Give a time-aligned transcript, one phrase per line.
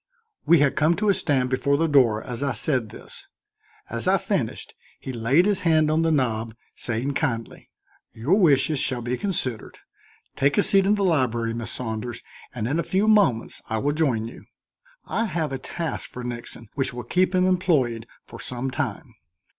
[0.47, 3.27] We had come to a stand before the door as I said this.
[3.87, 7.69] As I finished, he laid his hand on the knob, saying kindly:
[8.11, 9.77] "Your wishes shall be considered.
[10.35, 13.91] Take a seat in the library, Miss Saunders, and in a few moments I will
[13.93, 14.45] join you.
[15.05, 19.13] I have a task for Nixon which will keep him employed for some time."